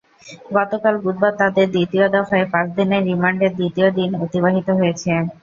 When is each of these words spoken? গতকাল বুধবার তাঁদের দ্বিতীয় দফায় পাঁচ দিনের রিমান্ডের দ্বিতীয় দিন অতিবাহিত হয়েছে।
গতকাল 0.53 0.95
বুধবার 1.03 1.33
তাঁদের 1.39 1.67
দ্বিতীয় 1.71 2.05
দফায় 2.13 2.47
পাঁচ 2.53 2.67
দিনের 2.77 3.01
রিমান্ডের 3.09 3.51
দ্বিতীয় 3.55 3.89
দিন 3.97 4.09
অতিবাহিত 4.23 4.67
হয়েছে। 4.79 5.11